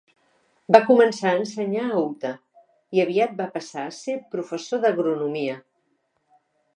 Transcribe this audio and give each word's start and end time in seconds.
Va 0.75 0.79
començar 0.85 1.27
a 1.33 1.37
ensenyar 1.41 1.83
a 1.89 1.99
Utah, 2.03 2.31
i 2.99 3.03
aviat 3.05 3.37
va 3.43 3.47
passar 3.59 3.85
a 3.89 3.93
ser 3.99 4.17
professor 4.35 4.81
d'agronomia. 4.87 5.59